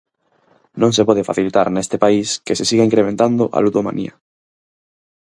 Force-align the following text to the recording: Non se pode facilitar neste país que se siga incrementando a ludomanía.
Non 0.81 0.91
se 0.95 1.03
pode 1.07 1.27
facilitar 1.29 1.67
neste 1.69 1.97
país 2.03 2.27
que 2.45 2.57
se 2.59 2.67
siga 2.69 2.87
incrementando 2.89 3.43
a 3.57 3.57
ludomanía. 3.65 4.13